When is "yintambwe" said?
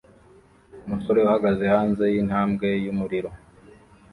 2.13-2.67